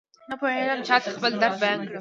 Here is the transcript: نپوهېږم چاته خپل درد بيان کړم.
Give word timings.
نپوهېږم 0.29 0.79
چاته 0.87 1.09
خپل 1.15 1.31
درد 1.41 1.55
بيان 1.61 1.79
کړم. 1.79 1.89